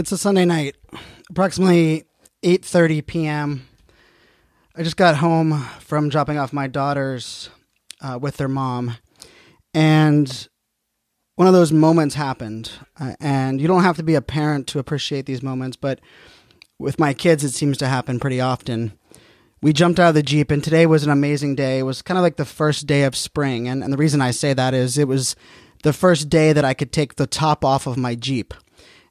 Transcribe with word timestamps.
It's 0.00 0.12
a 0.12 0.16
Sunday 0.16 0.46
night, 0.46 0.76
approximately 1.28 2.04
8:30 2.42 3.06
p.m. 3.06 3.68
I 4.74 4.82
just 4.82 4.96
got 4.96 5.18
home 5.18 5.62
from 5.78 6.08
dropping 6.08 6.38
off 6.38 6.54
my 6.54 6.68
daughters 6.68 7.50
uh, 8.00 8.18
with 8.18 8.38
their 8.38 8.48
mom, 8.48 8.96
and 9.74 10.48
one 11.34 11.46
of 11.46 11.52
those 11.52 11.70
moments 11.70 12.14
happened. 12.14 12.70
Uh, 12.98 13.12
and 13.20 13.60
you 13.60 13.68
don't 13.68 13.82
have 13.82 13.98
to 13.98 14.02
be 14.02 14.14
a 14.14 14.22
parent 14.22 14.66
to 14.68 14.78
appreciate 14.78 15.26
these 15.26 15.42
moments, 15.42 15.76
but 15.76 16.00
with 16.78 16.98
my 16.98 17.12
kids, 17.12 17.44
it 17.44 17.50
seems 17.50 17.76
to 17.76 17.86
happen 17.86 18.18
pretty 18.18 18.40
often. 18.40 18.94
We 19.60 19.74
jumped 19.74 20.00
out 20.00 20.08
of 20.08 20.14
the 20.14 20.22
Jeep, 20.22 20.50
and 20.50 20.64
today 20.64 20.86
was 20.86 21.04
an 21.04 21.10
amazing 21.10 21.56
day. 21.56 21.78
It 21.78 21.82
was 21.82 22.00
kind 22.00 22.16
of 22.16 22.22
like 22.22 22.36
the 22.36 22.46
first 22.46 22.86
day 22.86 23.02
of 23.02 23.14
spring. 23.14 23.68
And, 23.68 23.84
and 23.84 23.92
the 23.92 23.98
reason 23.98 24.22
I 24.22 24.30
say 24.30 24.54
that 24.54 24.72
is 24.72 24.96
it 24.96 25.08
was 25.08 25.36
the 25.82 25.92
first 25.92 26.30
day 26.30 26.54
that 26.54 26.64
I 26.64 26.72
could 26.72 26.90
take 26.90 27.16
the 27.16 27.26
top 27.26 27.66
off 27.66 27.86
of 27.86 27.98
my 27.98 28.14
Jeep. 28.14 28.54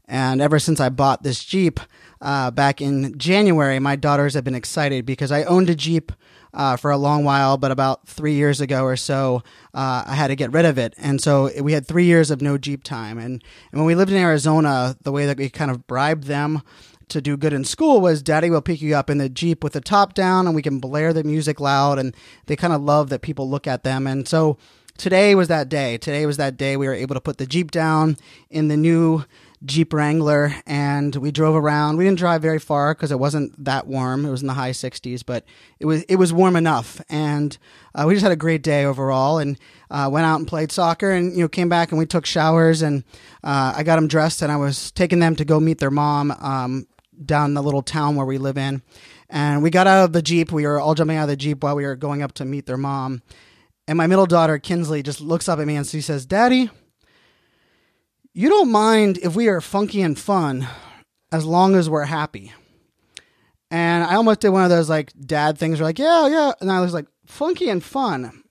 And 0.10 0.42
ever 0.42 0.58
since 0.58 0.80
I 0.80 0.90
bought 0.90 1.22
this 1.22 1.46
Jeep 1.46 1.80
uh, 2.20 2.50
back 2.50 2.82
in 2.82 3.18
January, 3.18 3.80
my 3.80 3.96
daughters 3.96 4.34
have 4.34 4.44
been 4.44 4.56
excited 4.56 5.06
because 5.06 5.32
I 5.32 5.44
owned 5.44 5.70
a 5.70 5.76
Jeep 5.76 6.12
uh, 6.52 6.78
for 6.78 6.90
a 6.90 6.98
long 6.98 7.24
while, 7.24 7.58
but 7.58 7.70
about 7.70 8.08
three 8.08 8.34
years 8.34 8.60
ago 8.60 8.84
or 8.84 8.96
so, 8.96 9.44
uh, 9.74 10.04
I 10.08 10.16
had 10.16 10.28
to 10.28 10.36
get 10.36 10.52
rid 10.52 10.66
of 10.66 10.80
it. 10.80 10.96
And 10.98 11.22
so 11.22 11.52
we 11.62 11.74
had 11.74 11.86
three 11.86 12.06
years 12.06 12.32
of 12.32 12.42
no 12.42 12.58
Jeep 12.58 12.84
time. 12.84 13.20
And, 13.20 13.44
and 13.72 13.80
when 13.80 13.86
we 13.86 13.94
lived 13.94 14.12
in 14.12 14.18
Arizona, 14.18 14.98
the 15.04 15.12
way 15.12 15.28
that 15.28 15.38
we 15.38 15.48
kind 15.48 15.70
of 15.70 15.86
bribed 15.86 16.24
them 16.24 16.64
to 17.10 17.22
do 17.22 17.38
good 17.38 17.54
in 17.54 17.64
school 17.64 18.02
was 18.02 18.24
daddy 18.24 18.50
will 18.50 18.62
pick 18.62 18.82
you 18.82 18.96
up 18.96 19.12
in 19.12 19.20
the 19.20 19.30
Jeep 19.30 19.64
with 19.64 19.74
the 19.74 19.82
top 19.82 20.16
down 20.16 20.48
and 20.48 20.56
we 20.56 20.62
can 20.64 20.80
blare 20.80 21.14
the 21.14 21.24
music 21.24 21.60
loud. 21.60 22.00
And 22.00 22.16
they 22.48 22.56
kind 22.56 22.74
of 22.74 22.82
love 22.82 23.10
that 23.10 23.22
people 23.22 23.48
look 23.48 23.68
at 23.68 23.84
them. 23.84 24.08
And 24.08 24.28
so 24.28 24.58
today 24.98 25.36
was 25.36 25.48
that 25.50 25.70
day. 25.70 25.98
Today 26.00 26.26
was 26.26 26.38
that 26.38 26.58
day 26.58 26.78
we 26.78 26.88
were 26.88 26.94
able 26.94 27.16
to 27.16 27.22
put 27.22 27.38
the 27.38 27.48
Jeep 27.48 27.70
down 27.70 28.18
in 28.50 28.70
the 28.70 28.78
new 28.78 29.24
Jeep 29.66 29.92
Wrangler 29.92 30.54
and 30.66 31.16
we 31.18 31.32
drove 31.32 31.56
around. 31.56 31.98
We 31.98 32.06
didn't 32.06 32.20
drive 32.20 32.42
very 32.42 32.60
far 32.60 32.94
because 32.94 33.12
it 33.12 33.20
wasn't 33.20 33.64
that 33.66 33.88
warm. 33.88 34.26
It 34.26 34.32
was 34.32 34.42
in 34.42 34.48
the 34.48 34.54
high 34.54 34.72
60s, 34.72 35.24
but 35.26 35.44
it 35.80 35.86
was 35.86 36.04
it 36.04 36.16
was 36.16 36.32
warm 36.32 36.56
enough, 36.56 37.02
and 37.10 37.58
uh, 37.94 38.06
we 38.08 38.14
just 38.14 38.24
had 38.24 38.32
a 38.32 38.38
great 38.38 38.64
day 38.64 38.86
overall. 38.86 39.38
And 39.38 39.58
uh, 39.92 40.10
went 40.12 40.26
out 40.26 40.40
and 40.40 40.48
played 40.48 40.72
soccer, 40.72 41.12
and 41.12 41.34
you 41.34 41.40
know 41.40 41.50
came 41.50 41.68
back 41.68 41.92
and 41.92 42.00
we 42.00 42.06
took 42.06 42.26
showers, 42.26 42.82
and 42.82 43.04
uh, 43.44 43.74
I 43.76 43.84
got 43.84 43.98
them 43.98 44.08
dressed, 44.08 44.42
and 44.42 44.52
I 44.52 44.58
was 44.58 44.92
taking 44.92 45.20
them 45.20 45.36
to 45.36 45.46
go 45.46 45.60
meet 45.60 45.80
their 45.80 45.92
mom 45.92 46.32
um, 46.32 46.88
down 47.24 47.54
the 47.54 47.64
little 47.64 47.82
town 47.82 48.16
where 48.16 48.26
we 48.26 48.38
live 48.38 48.58
in. 48.58 48.82
And 49.30 49.62
we 49.62 49.70
got 49.70 49.86
out 49.86 50.06
of 50.06 50.14
the 50.14 50.24
jeep. 50.24 50.52
We 50.52 50.66
were 50.66 50.80
all 50.80 50.96
jumping 50.96 51.18
out 51.18 51.24
of 51.24 51.30
the 51.30 51.36
jeep 51.36 51.64
while 51.64 51.76
we 51.76 51.86
were 51.86 51.96
going 51.96 52.24
up 52.24 52.34
to 52.36 52.46
meet 52.46 52.66
their 52.66 52.78
mom. 52.78 53.22
And 53.88 53.98
my 53.98 54.08
middle 54.08 54.26
daughter 54.26 54.58
Kinsley 54.58 55.04
just 55.04 55.22
looks 55.22 55.50
up 55.50 55.60
at 55.60 55.68
me 55.68 55.76
and 55.76 55.86
she 55.86 56.02
says, 56.02 56.26
"Daddy." 56.26 56.70
You 58.34 58.50
don't 58.50 58.72
mind 58.72 59.18
if 59.20 59.36
we 59.36 59.48
are 59.48 59.62
funky 59.62 60.02
and 60.02 60.18
fun 60.18 60.68
as 61.32 61.46
long 61.46 61.76
as 61.76 61.90
we're 61.90 62.06
happy. 62.06 62.54
And 63.72 64.04
I 64.04 64.16
almost 64.16 64.40
did 64.40 64.50
one 64.50 64.64
of 64.64 64.70
those 64.70 64.90
like 64.90 65.14
dad 65.20 65.58
things 65.58 65.80
where 65.80 65.90
like, 65.90 66.00
yeah, 66.00 66.28
yeah. 66.28 66.52
And 66.60 66.72
I 66.72 66.82
was 66.82 66.94
like, 66.94 67.06
funky 67.26 67.70
and 67.70 67.84
fun. 67.84 68.44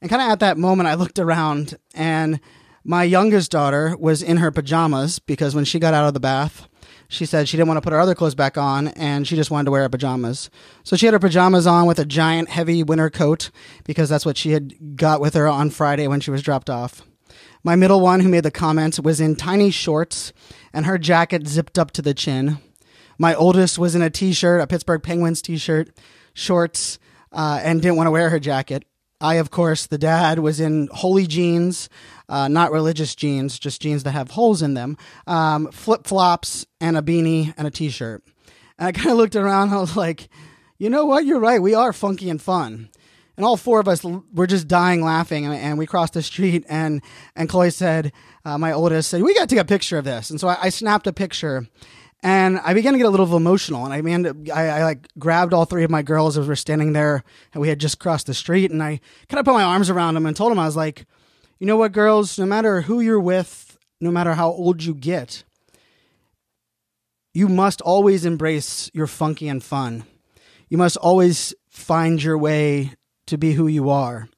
And 0.00 0.10
kind 0.10 0.22
of 0.22 0.28
at 0.28 0.40
that 0.40 0.58
moment, 0.58 0.88
I 0.88 0.94
looked 0.94 1.18
around 1.18 1.76
and 1.94 2.40
my 2.82 3.04
youngest 3.04 3.50
daughter 3.50 3.96
was 3.98 4.22
in 4.22 4.38
her 4.38 4.50
pajamas 4.50 5.18
because 5.18 5.54
when 5.54 5.64
she 5.64 5.78
got 5.78 5.94
out 5.94 6.06
of 6.06 6.14
the 6.14 6.20
bath, 6.20 6.68
she 7.08 7.26
said 7.26 7.48
she 7.48 7.56
didn't 7.56 7.68
want 7.68 7.78
to 7.78 7.82
put 7.82 7.92
her 7.92 8.00
other 8.00 8.14
clothes 8.14 8.34
back 8.34 8.58
on 8.58 8.88
and 8.88 9.26
she 9.26 9.36
just 9.36 9.50
wanted 9.50 9.66
to 9.66 9.70
wear 9.70 9.82
her 9.82 9.88
pajamas. 9.88 10.50
So 10.82 10.96
she 10.96 11.06
had 11.06 11.12
her 11.12 11.18
pajamas 11.18 11.66
on 11.66 11.86
with 11.86 11.98
a 11.98 12.04
giant 12.04 12.48
heavy 12.48 12.82
winter 12.82 13.10
coat 13.10 13.50
because 13.84 14.08
that's 14.08 14.26
what 14.26 14.36
she 14.36 14.50
had 14.50 14.96
got 14.96 15.20
with 15.20 15.34
her 15.34 15.48
on 15.48 15.70
Friday 15.70 16.06
when 16.06 16.20
she 16.20 16.30
was 16.30 16.42
dropped 16.42 16.68
off. 16.68 17.02
My 17.62 17.76
middle 17.76 18.00
one, 18.00 18.20
who 18.20 18.28
made 18.28 18.44
the 18.44 18.50
comments, 18.50 19.00
was 19.00 19.20
in 19.20 19.36
tiny 19.36 19.70
shorts 19.70 20.32
and 20.72 20.86
her 20.86 20.98
jacket 20.98 21.46
zipped 21.46 21.78
up 21.78 21.92
to 21.92 22.02
the 22.02 22.14
chin. 22.14 22.58
My 23.18 23.34
oldest 23.34 23.78
was 23.78 23.94
in 23.94 24.02
a 24.02 24.10
t 24.10 24.32
shirt, 24.32 24.60
a 24.60 24.66
Pittsburgh 24.66 25.02
Penguins 25.02 25.40
t 25.40 25.56
shirt, 25.56 25.90
shorts, 26.34 26.98
uh, 27.32 27.60
and 27.62 27.80
didn't 27.80 27.96
want 27.96 28.08
to 28.08 28.10
wear 28.10 28.28
her 28.30 28.40
jacket. 28.40 28.84
I, 29.20 29.34
of 29.34 29.50
course, 29.50 29.86
the 29.86 29.96
dad, 29.96 30.40
was 30.40 30.60
in 30.60 30.88
holy 30.92 31.26
jeans, 31.26 31.88
uh, 32.28 32.48
not 32.48 32.72
religious 32.72 33.14
jeans, 33.14 33.58
just 33.58 33.80
jeans 33.80 34.02
that 34.02 34.10
have 34.10 34.32
holes 34.32 34.60
in 34.60 34.74
them, 34.74 34.98
um, 35.26 35.70
flip 35.70 36.06
flops, 36.06 36.66
and 36.80 36.96
a 36.96 37.02
beanie 37.02 37.54
and 37.56 37.66
a 37.66 37.70
t 37.70 37.88
shirt. 37.88 38.22
And 38.78 38.88
I 38.88 38.92
kind 38.92 39.10
of 39.10 39.16
looked 39.16 39.36
around, 39.36 39.70
I 39.70 39.78
was 39.78 39.96
like, 39.96 40.28
you 40.76 40.90
know 40.90 41.06
what? 41.06 41.24
You're 41.24 41.40
right. 41.40 41.62
We 41.62 41.74
are 41.74 41.92
funky 41.92 42.28
and 42.28 42.42
fun 42.42 42.90
and 43.36 43.44
all 43.44 43.56
four 43.56 43.80
of 43.80 43.88
us 43.88 44.04
were 44.32 44.46
just 44.46 44.68
dying 44.68 45.02
laughing 45.02 45.44
and, 45.44 45.54
and 45.54 45.78
we 45.78 45.86
crossed 45.86 46.14
the 46.14 46.22
street 46.22 46.64
and 46.68 47.02
and 47.36 47.48
chloe 47.48 47.70
said 47.70 48.12
uh, 48.44 48.58
my 48.58 48.72
oldest 48.72 49.10
said 49.10 49.22
we 49.22 49.34
got 49.34 49.48
to 49.48 49.54
take 49.54 49.62
a 49.62 49.64
picture 49.64 49.98
of 49.98 50.04
this. 50.04 50.30
And 50.30 50.40
so 50.40 50.48
I, 50.48 50.58
I, 50.62 50.68
snapped 50.68 51.06
a 51.06 51.12
picture 51.12 51.66
and 52.22 52.58
i 52.60 52.74
began 52.74 52.92
to 52.92 52.98
get 52.98 53.06
a 53.06 53.10
little 53.10 53.36
emotional 53.36 53.84
and 53.84 53.92
i 53.92 54.00
began 54.00 54.50
I, 54.52 54.68
I, 54.68 54.84
like 54.84 55.08
grabbed 55.18 55.52
all 55.52 55.64
three 55.64 55.84
of 55.84 55.90
my 55.90 56.02
girls 56.02 56.38
as 56.38 56.46
we 56.46 56.52
are 56.52 56.56
standing 56.56 56.92
there 56.92 57.22
and 57.52 57.60
we 57.60 57.68
had 57.68 57.78
just 57.78 57.98
crossed 57.98 58.26
the 58.26 58.34
street 58.34 58.70
and 58.70 58.82
i 58.82 59.00
kind 59.28 59.38
of 59.38 59.44
put 59.44 59.54
my 59.54 59.62
arms 59.62 59.90
around 59.90 60.14
them 60.14 60.26
and 60.26 60.36
told 60.36 60.50
them 60.50 60.58
i 60.58 60.66
was 60.66 60.76
like 60.76 61.06
you 61.60 61.68
know 61.68 61.76
what 61.76 61.92
girls? 61.92 62.36
No 62.38 62.46
matter 62.46 62.82
who 62.82 63.00
you're 63.00 63.20
with 63.20 63.78
no 64.00 64.10
matter 64.10 64.34
how 64.34 64.50
old 64.50 64.82
you 64.82 64.94
get 64.94 65.44
you 67.34 67.48
must 67.48 67.80
always 67.80 68.24
embrace 68.24 68.90
your 68.94 69.08
funky 69.08 69.48
and 69.48 69.62
fun. 69.62 70.04
You 70.68 70.78
must 70.78 70.96
always 70.96 71.52
find 71.68 72.22
your 72.22 72.38
way 72.38 72.92
to 73.26 73.38
be 73.38 73.52
who 73.52 73.66
you 73.66 73.90
are. 73.90 74.28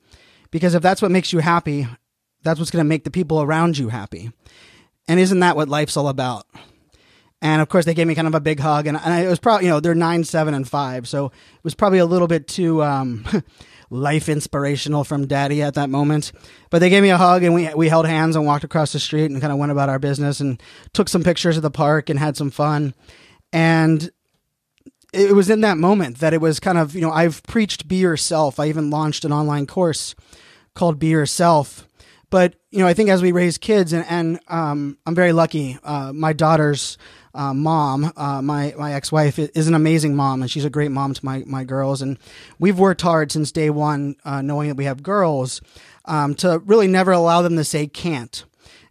Because 0.51 0.75
if 0.75 0.83
that's 0.83 1.03
what 1.03 1.11
makes 1.11 1.33
you 1.33 1.41
happy, 1.41 1.87
that's 2.43 2.59
what's 2.59 2.71
going 2.71 2.85
to 2.85 2.89
make 2.89 3.05
the 3.05 3.11
people 3.11 3.43
around 3.43 3.79
you 3.79 3.89
happy. 3.89 4.33
And 5.09 5.21
isn't 5.21 5.41
that 5.41 5.57
what 5.57 5.69
life's 5.69 5.97
all 5.97 6.09
about? 6.09 6.47
And 7.43 7.61
of 7.61 7.69
course, 7.69 7.85
they 7.85 7.95
gave 7.95 8.07
me 8.07 8.15
kind 8.15 8.27
of 8.27 8.35
a 8.35 8.41
big 8.41 8.61
hug, 8.61 8.87
and, 8.87 8.97
and 8.97 9.25
it 9.25 9.29
was 9.29 9.39
probably, 9.39 9.67
you 9.67 9.71
know, 9.71 9.81
they're 9.81 9.95
nine, 9.95 10.25
seven, 10.25 10.55
and 10.55 10.67
five. 10.67 11.07
So 11.07 11.27
it 11.27 11.65
was 11.65 11.75
probably 11.75 11.99
a 11.99 12.07
little 12.07 12.29
bit 12.29 12.49
too 12.49 12.83
um, 12.83 13.27
life 13.91 14.29
inspirational 14.29 15.05
from 15.05 15.27
daddy 15.27 15.63
at 15.63 15.75
that 15.75 15.91
moment. 15.91 16.33
But 16.71 16.79
they 16.79 16.89
gave 16.89 17.03
me 17.03 17.11
a 17.11 17.19
hug, 17.19 17.43
and 17.43 17.55
we, 17.55 17.73
we 17.75 17.89
held 17.89 18.07
hands 18.07 18.37
and 18.37 18.47
walked 18.47 18.65
across 18.65 18.93
the 18.93 18.99
street 18.99 19.31
and 19.31 19.41
kind 19.41 19.53
of 19.53 19.59
went 19.59 19.71
about 19.71 19.91
our 19.91 19.99
business 19.99 20.41
and 20.41 20.63
took 20.95 21.09
some 21.09 21.23
pictures 21.23 21.57
of 21.57 21.63
the 21.63 21.71
park 21.71 22.09
and 22.09 22.19
had 22.19 22.37
some 22.37 22.51
fun. 22.51 22.95
And 23.53 24.11
it 25.17 25.35
was 25.35 25.51
in 25.51 25.63
that 25.63 25.79
moment 25.79 26.19
that 26.19 26.35
it 26.35 26.41
was 26.41 26.61
kind 26.61 26.79
of, 26.79 26.95
you 26.95 27.01
know, 27.01 27.11
I've 27.11 27.43
preached 27.45 27.89
be 27.89 27.97
yourself. 27.97 28.61
I 28.61 28.69
even 28.69 28.91
launched 28.91 29.25
an 29.25 29.33
online 29.33 29.67
course 29.67 30.15
called 30.75 30.99
Be 30.99 31.09
Yourself. 31.09 31.89
But, 32.29 32.57
you 32.71 32.81
know, 32.81 32.87
I 32.87 32.95
think 32.95 33.09
as 33.09 33.23
we 33.23 33.33
raise 33.33 33.57
kids, 33.57 33.93
and, 33.93 34.05
and 34.09 34.41
um, 34.49 34.99
I'm 35.07 35.15
very 35.15 35.33
lucky, 35.33 35.79
uh, 35.85 36.13
my 36.13 36.33
daughter's 36.33 36.99
uh, 37.35 37.55
mom, 37.55 38.13
uh, 38.17 38.43
my, 38.43 38.75
my 38.77 38.95
ex 38.95 39.13
wife, 39.13 39.39
is 39.39 39.69
an 39.69 39.75
amazing 39.75 40.17
mom, 40.17 40.43
and 40.43 40.51
she's 40.51 40.65
a 40.65 40.71
great 40.71 40.91
mom 40.91 41.15
to 41.15 41.25
my, 41.25 41.45
my 41.47 41.65
girls. 41.65 42.03
And 42.03 42.19
we've 42.59 42.79
worked 42.79 43.03
hard 43.03 43.31
since 43.31 43.53
day 43.53 43.71
one, 43.71 44.17
uh, 44.25 44.43
knowing 44.43 44.69
that 44.69 44.77
we 44.77 44.87
have 44.87 45.03
girls, 45.03 45.61
um, 46.05 46.35
to 46.37 46.59
really 46.67 46.89
never 46.89 47.13
allow 47.13 47.43
them 47.43 47.57
to 47.57 47.65
say 47.65 47.87
can't 47.87 48.45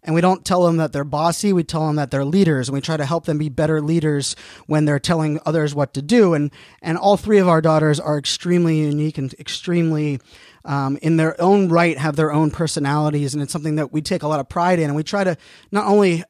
and 0.06 0.16
we 0.16 0.22
don't 0.22 0.46
tell 0.46 0.64
them 0.66 0.78
that 0.78 0.94
they're 0.94 1.04
bossy. 1.04 1.52
We 1.52 1.64
tell 1.64 1.88
them 1.88 1.98
that 1.98 2.12
they're 2.12 2.24
leaders, 2.24 2.70
and 2.70 2.74
we 2.74 2.82
try 2.82 2.96
to 2.96 3.06
help 3.06 3.26
them 3.26 3.38
be 3.38 3.50
better 3.50 3.82
leaders 3.82 4.36
when 4.68 4.86
they're 4.86 5.00
telling 5.00 5.40
others 5.46 5.76
what 5.76 5.94
to 5.96 6.02
do. 6.02 6.34
And 6.34 6.52
and 6.82 6.98
all 6.98 7.18
three 7.18 7.40
of 7.40 7.50
our 7.50 7.62
daughters 7.62 8.00
are 8.00 8.18
extremely 8.18 8.80
unique 8.80 9.18
and 9.18 9.34
extremely. 9.34 10.20
Um, 10.64 10.98
in 11.04 11.18
their 11.18 11.40
own 11.40 11.70
right, 11.70 11.96
have 11.96 12.16
their 12.16 12.34
own 12.34 12.50
personalities, 12.50 13.36
and 13.36 13.44
it's 13.44 13.54
something 13.54 13.76
that 13.76 13.94
we 13.94 14.02
take 14.02 14.24
a 14.24 14.28
lot 14.28 14.40
of 14.40 14.50
pride 14.50 14.80
in. 14.80 14.86
And 14.86 14.96
we 14.96 15.04
try 15.04 15.24
to 15.24 15.38
not 15.72 15.86
only 15.86 16.24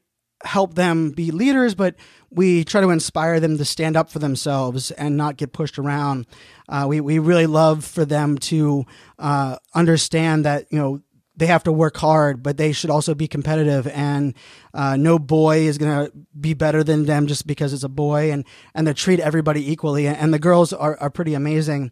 help 0.43 0.75
them 0.75 1.11
be 1.11 1.31
leaders, 1.31 1.75
but 1.75 1.95
we 2.29 2.63
try 2.63 2.81
to 2.81 2.89
inspire 2.89 3.39
them 3.39 3.57
to 3.57 3.65
stand 3.65 3.95
up 3.95 4.09
for 4.09 4.19
themselves 4.19 4.91
and 4.91 5.15
not 5.15 5.37
get 5.37 5.53
pushed 5.53 5.79
around. 5.79 6.27
Uh, 6.67 6.85
we 6.87 6.99
we 6.99 7.19
really 7.19 7.47
love 7.47 7.85
for 7.85 8.05
them 8.05 8.37
to 8.37 8.85
uh, 9.19 9.57
understand 9.73 10.45
that 10.45 10.65
you 10.71 10.77
know 10.77 11.01
they 11.37 11.47
have 11.47 11.63
to 11.63 11.71
work 11.71 11.97
hard, 11.97 12.41
but 12.41 12.57
they 12.57 12.71
should 12.71 12.89
also 12.89 13.13
be 13.13 13.27
competitive. 13.27 13.87
And 13.87 14.33
uh, 14.73 14.95
no 14.95 15.19
boy 15.19 15.59
is 15.59 15.77
going 15.77 16.05
to 16.05 16.11
be 16.39 16.53
better 16.53 16.83
than 16.83 17.05
them 17.05 17.27
just 17.27 17.45
because 17.45 17.73
it's 17.73 17.83
a 17.83 17.89
boy, 17.89 18.31
and 18.31 18.45
and 18.73 18.87
they 18.87 18.93
treat 18.93 19.19
everybody 19.19 19.71
equally. 19.71 20.07
And 20.07 20.33
the 20.33 20.39
girls 20.39 20.73
are 20.73 20.97
are 20.99 21.09
pretty 21.09 21.33
amazing. 21.33 21.91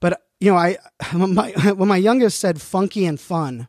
But 0.00 0.22
you 0.40 0.50
know, 0.50 0.58
I 0.58 0.78
when 1.12 1.34
my 1.34 1.50
when 1.76 1.88
my 1.88 1.96
youngest 1.96 2.40
said 2.40 2.60
funky 2.60 3.06
and 3.06 3.20
fun, 3.20 3.68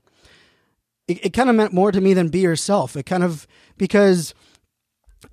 it, 1.07 1.25
it 1.27 1.33
kind 1.33 1.49
of 1.49 1.55
meant 1.55 1.73
more 1.73 1.91
to 1.91 2.01
me 2.01 2.13
than 2.13 2.29
be 2.29 2.39
yourself. 2.39 2.95
It 2.95 3.03
kind 3.03 3.23
of 3.23 3.47
because. 3.77 4.33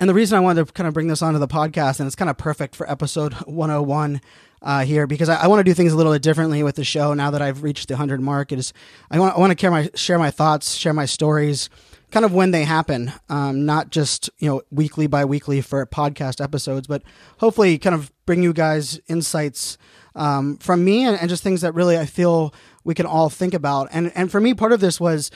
And 0.01 0.09
the 0.09 0.15
reason 0.15 0.37
I 0.37 0.41
wanted 0.41 0.67
to 0.67 0.73
kind 0.73 0.87
of 0.87 0.93
bring 0.93 1.09
this 1.09 1.23
onto 1.23 1.39
the 1.39 1.49
podcast, 1.49 1.99
and 1.99 2.07
it's 2.07 2.15
kind 2.15 2.31
of 2.31 2.37
perfect 2.37 2.77
for 2.77 2.89
episode 2.89 3.33
101, 3.47 4.21
uh, 4.63 4.85
here 4.85 5.07
because 5.07 5.29
I, 5.29 5.43
I 5.43 5.47
want 5.47 5.61
to 5.61 5.65
do 5.65 5.75
things 5.75 5.93
a 5.93 5.97
little 5.97 6.13
bit 6.13 6.23
differently 6.23 6.63
with 6.63 6.77
the 6.77 6.85
show 6.85 7.15
now 7.15 7.31
that 7.31 7.43
I've 7.43 7.63
reached 7.63 7.89
the 7.89 7.97
hundred 7.97 8.21
mark. 8.21 8.53
Is 8.53 8.73
I 9.11 9.19
want 9.19 9.37
I 9.37 9.41
want 9.41 9.59
to 9.59 9.91
share 9.97 10.19
my 10.19 10.31
thoughts, 10.31 10.75
share 10.75 10.93
my 10.93 11.07
stories, 11.07 11.71
kind 12.11 12.25
of 12.25 12.33
when 12.33 12.51
they 12.51 12.65
happen, 12.65 13.13
um, 13.29 13.67
not 13.67 13.91
just 13.91 14.31
you 14.39 14.49
know 14.49 14.63
weekly 14.71 15.07
by 15.07 15.25
weekly 15.25 15.61
for 15.61 15.85
podcast 15.87 16.43
episodes, 16.43 16.87
but 16.87 17.03
hopefully 17.39 17.79
kind 17.79 17.95
of 17.95 18.13
bring 18.27 18.43
you 18.43 18.53
guys 18.53 19.01
insights 19.09 19.79
um, 20.15 20.57
from 20.59 20.85
me 20.85 21.05
and, 21.05 21.19
and 21.21 21.29
just 21.29 21.43
things 21.43 21.61
that 21.61 21.73
really 21.73 21.97
I 21.97 22.07
feel 22.07 22.53
we 22.85 22.95
can 22.95 23.07
all 23.07 23.31
think 23.31 23.55
about. 23.55 23.89
And 23.93 24.13
and 24.15 24.31
for 24.31 24.41
me, 24.41 24.55
part 24.55 24.73
of 24.73 24.81
this 24.81 25.01
was, 25.01 25.31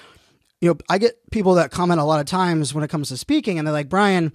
you 0.61 0.69
know, 0.71 0.77
I 0.89 0.99
get 0.99 1.31
people 1.31 1.55
that 1.55 1.71
comment 1.71 2.01
a 2.01 2.05
lot 2.05 2.21
of 2.21 2.27
times 2.27 2.75
when 2.75 2.85
it 2.85 2.91
comes 2.91 3.09
to 3.09 3.17
speaking, 3.17 3.59
and 3.59 3.67
they're 3.67 3.73
like, 3.73 3.89
Brian, 3.89 4.33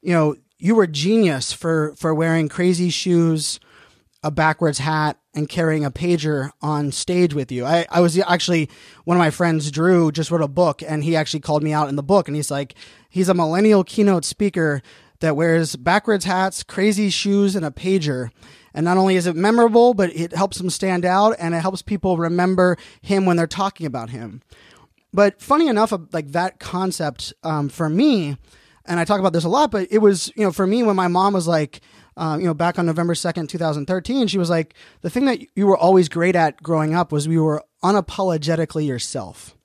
you 0.00 0.12
know 0.12 0.36
you 0.58 0.74
were 0.74 0.86
genius 0.86 1.52
for 1.52 1.94
for 1.96 2.14
wearing 2.14 2.48
crazy 2.48 2.90
shoes, 2.90 3.60
a 4.22 4.30
backwards 4.30 4.78
hat, 4.78 5.18
and 5.34 5.48
carrying 5.48 5.84
a 5.84 5.90
pager 5.90 6.50
on 6.60 6.90
stage 6.90 7.32
with 7.32 7.52
you. 7.52 7.64
I, 7.64 7.86
I 7.90 8.00
was 8.00 8.18
actually 8.18 8.68
one 9.04 9.16
of 9.16 9.20
my 9.20 9.30
friends, 9.30 9.70
Drew, 9.70 10.10
just 10.10 10.30
wrote 10.30 10.42
a 10.42 10.48
book, 10.48 10.82
and 10.82 11.04
he 11.04 11.14
actually 11.14 11.40
called 11.40 11.62
me 11.62 11.72
out 11.72 11.88
in 11.88 11.94
the 11.94 12.02
book, 12.02 12.26
and 12.26 12.34
he's 12.34 12.50
like, 12.50 12.74
he's 13.08 13.28
a 13.28 13.34
millennial 13.34 13.84
keynote 13.84 14.24
speaker 14.24 14.82
that 15.20 15.36
wears 15.36 15.76
backwards 15.76 16.24
hats, 16.24 16.62
crazy 16.62 17.10
shoes, 17.10 17.54
and 17.54 17.64
a 17.64 17.70
pager. 17.70 18.30
And 18.74 18.84
not 18.84 18.96
only 18.96 19.16
is 19.16 19.26
it 19.26 19.34
memorable, 19.34 19.94
but 19.94 20.14
it 20.14 20.32
helps 20.32 20.60
him 20.60 20.70
stand 20.70 21.04
out 21.04 21.34
and 21.38 21.54
it 21.54 21.60
helps 21.60 21.82
people 21.82 22.16
remember 22.16 22.76
him 23.00 23.26
when 23.26 23.36
they're 23.36 23.46
talking 23.46 23.86
about 23.86 24.10
him. 24.10 24.42
But 25.12 25.40
funny 25.40 25.68
enough, 25.68 25.92
like 26.12 26.32
that 26.32 26.60
concept 26.60 27.32
um, 27.42 27.68
for 27.68 27.88
me, 27.88 28.36
and 28.84 29.00
I 29.00 29.04
talk 29.04 29.20
about 29.20 29.32
this 29.32 29.44
a 29.44 29.48
lot, 29.48 29.70
but 29.70 29.88
it 29.90 29.98
was, 29.98 30.30
you 30.36 30.44
know, 30.44 30.52
for 30.52 30.66
me 30.66 30.82
when 30.82 30.96
my 30.96 31.08
mom 31.08 31.32
was 31.32 31.48
like, 31.48 31.80
um, 32.18 32.40
you 32.40 32.46
know, 32.46 32.54
back 32.54 32.78
on 32.78 32.86
November 32.86 33.14
2nd, 33.14 33.48
2013, 33.48 34.26
she 34.26 34.38
was 34.38 34.50
like, 34.50 34.74
the 35.02 35.08
thing 35.08 35.24
that 35.26 35.40
you 35.54 35.66
were 35.66 35.76
always 35.76 36.08
great 36.08 36.36
at 36.36 36.62
growing 36.62 36.94
up 36.94 37.12
was 37.12 37.26
you 37.26 37.44
were 37.44 37.64
unapologetically 37.82 38.86
yourself 38.86 39.56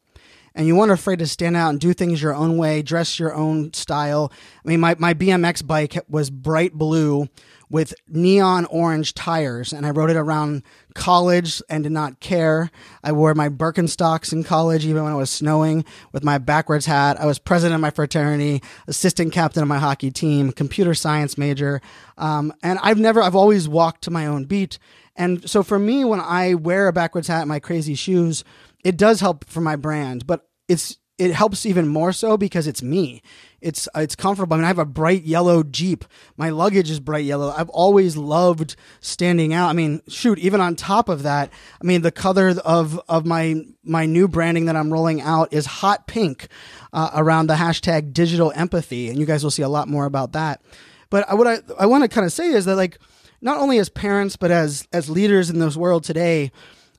and 0.55 0.67
you 0.67 0.75
weren't 0.75 0.91
afraid 0.91 1.19
to 1.19 1.27
stand 1.27 1.57
out 1.57 1.71
and 1.71 1.79
do 1.79 1.94
things 1.94 2.21
your 2.21 2.35
own 2.35 2.57
way, 2.57 2.83
dress 2.83 3.17
your 3.17 3.33
own 3.33 3.73
style. 3.73 4.31
I 4.63 4.69
mean, 4.69 4.79
my, 4.79 4.95
my 5.00 5.15
BMX 5.15 5.65
bike 5.65 5.97
was 6.07 6.29
bright 6.29 6.73
blue 6.73 7.27
with 7.73 7.91
neon 8.07 8.65
orange 8.65 9.15
tires, 9.15 9.73
and 9.73 9.83
I 9.83 9.89
rode 9.89 10.11
it 10.11 10.15
around 10.15 10.61
college 10.93 11.59
and 11.71 11.81
did 11.83 11.91
not 11.91 12.19
care. 12.19 12.69
I 13.03 13.11
wore 13.13 13.33
my 13.33 13.49
Birkenstocks 13.49 14.31
in 14.31 14.43
college, 14.43 14.85
even 14.85 15.03
when 15.03 15.11
it 15.11 15.17
was 15.17 15.31
snowing, 15.31 15.83
with 16.11 16.23
my 16.23 16.37
backwards 16.37 16.85
hat. 16.85 17.19
I 17.19 17.25
was 17.25 17.39
president 17.39 17.73
of 17.73 17.81
my 17.81 17.89
fraternity, 17.89 18.61
assistant 18.87 19.33
captain 19.33 19.63
of 19.63 19.67
my 19.67 19.79
hockey 19.79 20.11
team, 20.11 20.51
computer 20.51 20.93
science 20.93 21.35
major, 21.35 21.81
um, 22.19 22.53
and 22.61 22.77
I've 22.83 22.99
never, 22.99 23.23
I've 23.23 23.35
always 23.35 23.67
walked 23.67 24.03
to 24.03 24.11
my 24.11 24.27
own 24.27 24.43
beat. 24.43 24.77
And 25.15 25.49
so 25.49 25.63
for 25.63 25.79
me, 25.79 26.05
when 26.05 26.19
I 26.19 26.53
wear 26.53 26.87
a 26.87 26.93
backwards 26.93 27.27
hat 27.27 27.41
and 27.41 27.49
my 27.49 27.59
crazy 27.59 27.95
shoes, 27.95 28.43
it 28.83 28.97
does 28.97 29.19
help 29.19 29.45
for 29.45 29.61
my 29.61 29.77
brand, 29.77 30.27
but 30.27 30.47
it's 30.67 30.99
it 31.23 31.33
helps 31.33 31.65
even 31.65 31.87
more 31.87 32.11
so 32.11 32.35
because 32.35 32.67
it's 32.67 32.83
me. 32.83 33.21
It's 33.61 33.87
it's 33.95 34.13
comfortable. 34.13 34.55
I 34.55 34.57
mean, 34.57 34.65
I 34.65 34.67
have 34.67 34.77
a 34.77 34.85
bright 34.85 35.23
yellow 35.23 35.63
Jeep. 35.63 36.03
My 36.35 36.49
luggage 36.49 36.91
is 36.91 36.99
bright 36.99 37.23
yellow. 37.23 37.53
I've 37.55 37.69
always 37.69 38.17
loved 38.17 38.75
standing 38.99 39.53
out. 39.53 39.69
I 39.69 39.73
mean, 39.73 40.01
shoot, 40.09 40.37
even 40.39 40.59
on 40.59 40.75
top 40.75 41.07
of 41.07 41.23
that, 41.23 41.49
I 41.81 41.85
mean, 41.85 42.01
the 42.01 42.11
color 42.11 42.53
of 42.65 42.99
of 43.07 43.25
my 43.25 43.55
my 43.85 44.05
new 44.05 44.27
branding 44.27 44.65
that 44.65 44.75
I'm 44.75 44.91
rolling 44.91 45.21
out 45.21 45.53
is 45.53 45.65
hot 45.65 46.07
pink 46.07 46.49
uh, 46.91 47.11
around 47.15 47.47
the 47.47 47.55
hashtag 47.55 48.11
digital 48.11 48.51
empathy, 48.53 49.07
and 49.07 49.17
you 49.17 49.25
guys 49.25 49.45
will 49.45 49.51
see 49.51 49.63
a 49.63 49.69
lot 49.69 49.87
more 49.87 50.05
about 50.05 50.33
that. 50.33 50.61
But 51.09 51.25
what 51.37 51.47
I 51.47 51.59
I 51.79 51.85
want 51.85 52.03
to 52.03 52.09
kind 52.09 52.25
of 52.25 52.33
say 52.33 52.49
is 52.49 52.65
that 52.65 52.75
like 52.75 52.99
not 53.39 53.59
only 53.59 53.79
as 53.79 53.87
parents 53.87 54.35
but 54.35 54.51
as 54.51 54.89
as 54.91 55.09
leaders 55.09 55.49
in 55.49 55.59
this 55.59 55.77
world 55.77 56.03
today 56.03 56.51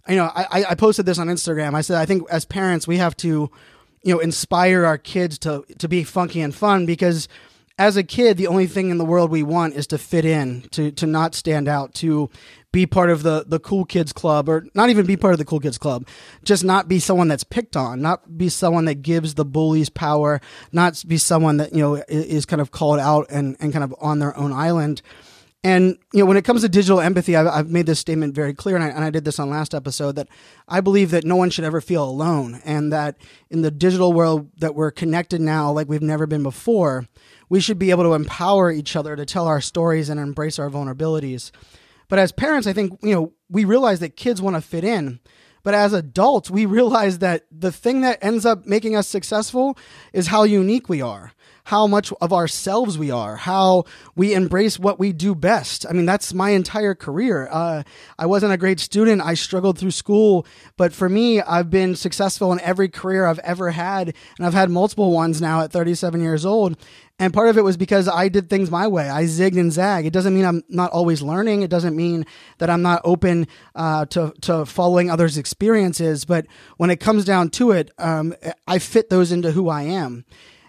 you 0.08 0.16
know, 0.16 0.30
I, 0.34 0.66
I 0.70 0.74
posted 0.74 1.06
this 1.06 1.18
on 1.18 1.28
Instagram. 1.28 1.74
I 1.74 1.80
said, 1.80 1.96
I 1.96 2.04
think 2.04 2.28
as 2.30 2.44
parents, 2.44 2.86
we 2.86 2.98
have 2.98 3.16
to, 3.18 3.50
you 4.04 4.14
know, 4.14 4.20
inspire 4.20 4.84
our 4.84 4.98
kids 4.98 5.38
to, 5.40 5.64
to 5.78 5.88
be 5.88 6.04
funky 6.04 6.40
and 6.40 6.54
fun 6.54 6.86
because 6.86 7.26
as 7.78 7.96
a 7.96 8.04
kid, 8.04 8.36
the 8.36 8.46
only 8.46 8.66
thing 8.66 8.90
in 8.90 8.98
the 8.98 9.04
world 9.04 9.30
we 9.30 9.42
want 9.42 9.74
is 9.74 9.88
to 9.88 9.98
fit 9.98 10.24
in, 10.24 10.62
to, 10.70 10.92
to 10.92 11.06
not 11.06 11.34
stand 11.34 11.66
out, 11.66 11.92
to 11.94 12.30
be 12.70 12.86
part 12.86 13.10
of 13.10 13.22
the, 13.22 13.44
the 13.46 13.58
cool 13.58 13.84
kids 13.84 14.12
club 14.12 14.48
or 14.48 14.66
not 14.74 14.90
even 14.90 15.06
be 15.06 15.16
part 15.16 15.32
of 15.32 15.38
the 15.38 15.44
cool 15.44 15.58
kids 15.58 15.78
club. 15.78 16.06
Just 16.44 16.62
not 16.64 16.86
be 16.86 17.00
someone 17.00 17.28
that's 17.28 17.44
picked 17.44 17.76
on, 17.76 18.00
not 18.00 18.36
be 18.36 18.48
someone 18.48 18.84
that 18.84 18.96
gives 18.96 19.34
the 19.34 19.44
bullies 19.44 19.88
power, 19.88 20.40
not 20.70 21.02
be 21.06 21.16
someone 21.16 21.56
that, 21.56 21.72
you 21.72 21.80
know, 21.80 22.02
is 22.08 22.46
kind 22.46 22.60
of 22.60 22.70
called 22.70 23.00
out 23.00 23.26
and, 23.30 23.56
and 23.58 23.72
kind 23.72 23.84
of 23.84 23.94
on 24.00 24.18
their 24.18 24.36
own 24.36 24.52
island. 24.52 25.02
And 25.64 25.96
you 26.12 26.20
know, 26.20 26.26
when 26.26 26.36
it 26.36 26.44
comes 26.44 26.60
to 26.60 26.68
digital 26.68 27.00
empathy, 27.00 27.34
I've, 27.34 27.46
I've 27.46 27.70
made 27.70 27.86
this 27.86 27.98
statement 27.98 28.34
very 28.34 28.52
clear, 28.52 28.76
and 28.76 28.84
I, 28.84 28.88
and 28.88 29.02
I, 29.02 29.08
did 29.08 29.24
this 29.24 29.38
on 29.38 29.48
last 29.48 29.74
episode 29.74 30.14
that 30.16 30.28
I 30.68 30.82
believe 30.82 31.10
that 31.12 31.24
no 31.24 31.36
one 31.36 31.48
should 31.48 31.64
ever 31.64 31.80
feel 31.80 32.04
alone, 32.04 32.60
and 32.66 32.92
that 32.92 33.16
in 33.48 33.62
the 33.62 33.70
digital 33.70 34.12
world 34.12 34.50
that 34.58 34.74
we're 34.74 34.90
connected 34.90 35.40
now, 35.40 35.72
like 35.72 35.88
we've 35.88 36.02
never 36.02 36.26
been 36.26 36.42
before, 36.42 37.08
we 37.48 37.60
should 37.60 37.78
be 37.78 37.90
able 37.90 38.04
to 38.04 38.12
empower 38.12 38.70
each 38.70 38.94
other 38.94 39.16
to 39.16 39.24
tell 39.24 39.46
our 39.46 39.62
stories 39.62 40.10
and 40.10 40.20
embrace 40.20 40.58
our 40.58 40.68
vulnerabilities. 40.68 41.50
But 42.08 42.18
as 42.18 42.30
parents, 42.30 42.66
I 42.66 42.74
think 42.74 42.98
you 43.02 43.14
know 43.14 43.32
we 43.48 43.64
realize 43.64 44.00
that 44.00 44.16
kids 44.16 44.42
want 44.42 44.56
to 44.56 44.60
fit 44.60 44.84
in, 44.84 45.18
but 45.62 45.72
as 45.72 45.94
adults, 45.94 46.50
we 46.50 46.66
realize 46.66 47.20
that 47.20 47.46
the 47.50 47.72
thing 47.72 48.02
that 48.02 48.22
ends 48.22 48.44
up 48.44 48.66
making 48.66 48.96
us 48.96 49.08
successful 49.08 49.78
is 50.12 50.26
how 50.26 50.42
unique 50.42 50.90
we 50.90 51.00
are 51.00 51.32
how 51.64 51.86
much 51.86 52.12
of 52.20 52.32
ourselves 52.32 52.98
we 52.98 53.10
are, 53.10 53.36
how 53.36 53.84
we 54.14 54.34
embrace 54.34 54.78
what 54.78 54.98
we 54.98 55.12
do 55.12 55.34
best. 55.34 55.86
I 55.88 55.92
mean, 55.92 56.04
that's 56.04 56.34
my 56.34 56.50
entire 56.50 56.94
career. 56.94 57.48
Uh, 57.50 57.82
I 58.18 58.26
wasn't 58.26 58.52
a 58.52 58.58
great 58.58 58.80
student. 58.80 59.22
I 59.22 59.34
struggled 59.34 59.78
through 59.78 59.90
school, 59.90 60.46
but 60.76 60.92
for 60.92 61.08
me, 61.08 61.40
I've 61.40 61.70
been 61.70 61.96
successful 61.96 62.52
in 62.52 62.60
every 62.60 62.88
career 62.88 63.26
I've 63.26 63.38
ever 63.40 63.70
had, 63.70 64.14
and 64.36 64.46
I've 64.46 64.54
had 64.54 64.70
multiple 64.70 65.10
ones 65.10 65.40
now 65.40 65.62
at 65.62 65.72
37 65.72 66.20
years 66.20 66.44
old. 66.44 66.76
And 67.18 67.32
part 67.32 67.48
of 67.48 67.56
it 67.56 67.62
was 67.62 67.76
because 67.76 68.08
I 68.08 68.28
did 68.28 68.50
things 68.50 68.70
my 68.72 68.88
way. 68.88 69.08
I 69.08 69.24
zigged 69.24 69.58
and 69.58 69.72
zagged. 69.72 70.06
It 70.06 70.12
doesn't 70.12 70.34
mean 70.34 70.44
I'm 70.44 70.64
not 70.68 70.90
always 70.90 71.22
learning. 71.22 71.62
It 71.62 71.70
doesn't 71.70 71.94
mean 71.94 72.26
that 72.58 72.68
I'm 72.68 72.82
not 72.82 73.02
open 73.04 73.46
uh, 73.76 74.06
to 74.06 74.34
to 74.42 74.66
following 74.66 75.10
others' 75.10 75.38
experiences. 75.38 76.24
But 76.24 76.46
when 76.76 76.90
it 76.90 76.98
comes 76.98 77.24
down 77.24 77.50
to 77.50 77.70
it, 77.70 77.92
um, 77.98 78.34
I 78.66 78.80
fit 78.80 79.10
those 79.10 79.30
into 79.30 79.52
who 79.52 79.68
I 79.68 79.82
am. 79.82 80.24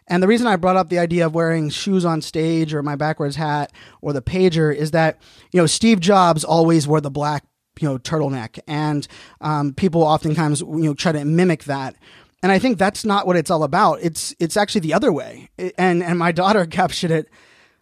And 0.08 0.22
the 0.22 0.28
reason 0.28 0.46
I 0.48 0.56
brought 0.56 0.76
up 0.76 0.90
the 0.90 1.00
idea 1.00 1.26
of 1.26 1.34
wearing 1.34 1.70
shoes 1.70 2.06
on 2.06 2.22
stage 2.22 2.74
or 2.74 2.84
my 2.84 2.96
backwards 2.96 3.36
hat 3.36 3.72
or 4.02 4.14
the 4.14 4.22
pager 4.22 4.74
is 4.74 4.92
that, 4.92 5.20
you 5.52 5.60
know, 5.60 5.66
Steve 5.66 6.00
Jobs 6.00 6.44
always 6.44 6.88
wore 6.88 7.02
the 7.02 7.10
black, 7.10 7.44
you 7.80 7.88
know, 7.88 7.98
turtleneck. 7.98 8.60
And 8.68 9.08
um, 9.42 9.74
people 9.74 10.04
oftentimes, 10.04 10.62
you 10.62 10.84
know, 10.84 10.94
try 10.94 11.12
to 11.12 11.26
mimic 11.26 11.64
that. 11.64 11.96
And 12.44 12.52
I 12.52 12.60
think 12.60 12.78
that's 12.78 13.04
not 13.04 13.26
what 13.26 13.36
it's 13.36 13.50
all 13.50 13.64
about. 13.64 14.00
It's 14.04 14.36
it's 14.40 14.56
actually 14.56 14.82
the 14.82 14.94
other 14.94 15.12
way. 15.12 15.50
and 15.78 16.04
and 16.04 16.20
my 16.20 16.32
daughter 16.44 16.68
captured 16.68 17.10
it. 17.10 17.28